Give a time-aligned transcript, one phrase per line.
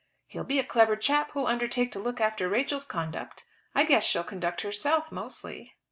[0.25, 3.45] "He'll be a clever chap who'll undertake to look after Rachel's conduct.
[3.75, 5.75] I guess she'll conduct herself mostly."